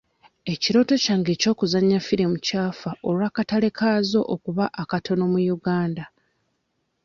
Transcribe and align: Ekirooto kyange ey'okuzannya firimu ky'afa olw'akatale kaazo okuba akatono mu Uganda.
Ekirooto 0.53 0.93
kyange 1.03 1.31
ey'okuzannya 1.35 1.99
firimu 2.07 2.37
ky'afa 2.45 2.91
olw'akatale 3.07 3.69
kaazo 3.77 4.21
okuba 4.33 4.65
akatono 4.81 5.23
mu 5.33 5.39
Uganda. 5.55 6.05